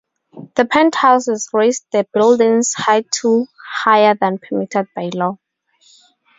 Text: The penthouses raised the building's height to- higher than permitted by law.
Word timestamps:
The 0.55 0.65
penthouses 0.65 1.49
raised 1.53 1.85
the 1.91 2.07
building's 2.11 2.73
height 2.73 3.11
to- 3.21 3.45
higher 3.83 4.15
than 4.15 4.39
permitted 4.39 4.87
by 4.95 5.11
law. 5.13 5.37